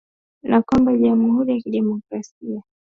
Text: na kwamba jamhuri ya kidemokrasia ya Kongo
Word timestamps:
na 0.49 0.57
kwamba 0.65 0.97
jamhuri 0.97 1.51
ya 1.51 1.61
kidemokrasia 1.61 2.35
ya 2.41 2.47
Kongo 2.47 2.63